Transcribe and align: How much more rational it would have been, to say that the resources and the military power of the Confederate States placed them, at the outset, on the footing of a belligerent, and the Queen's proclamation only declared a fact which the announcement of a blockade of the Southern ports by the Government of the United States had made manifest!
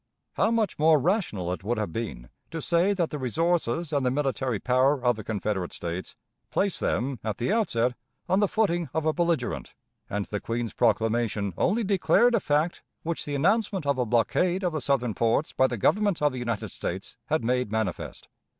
How 0.33 0.49
much 0.49 0.79
more 0.79 0.97
rational 0.97 1.53
it 1.53 1.63
would 1.63 1.77
have 1.77 1.93
been, 1.93 2.29
to 2.49 2.59
say 2.59 2.95
that 2.95 3.11
the 3.11 3.19
resources 3.19 3.93
and 3.93 4.03
the 4.03 4.09
military 4.09 4.57
power 4.59 4.99
of 5.03 5.15
the 5.15 5.23
Confederate 5.23 5.71
States 5.73 6.15
placed 6.49 6.79
them, 6.79 7.19
at 7.23 7.37
the 7.37 7.53
outset, 7.53 7.93
on 8.27 8.39
the 8.39 8.47
footing 8.47 8.89
of 8.95 9.05
a 9.05 9.13
belligerent, 9.13 9.75
and 10.09 10.25
the 10.25 10.39
Queen's 10.39 10.73
proclamation 10.73 11.53
only 11.55 11.83
declared 11.83 12.33
a 12.33 12.39
fact 12.39 12.81
which 13.03 13.25
the 13.25 13.35
announcement 13.35 13.85
of 13.85 13.99
a 13.99 14.05
blockade 14.07 14.63
of 14.63 14.73
the 14.73 14.81
Southern 14.81 15.13
ports 15.13 15.53
by 15.53 15.67
the 15.67 15.77
Government 15.77 16.19
of 16.19 16.31
the 16.31 16.39
United 16.39 16.69
States 16.69 17.15
had 17.27 17.43
made 17.43 17.71
manifest! 17.71 18.27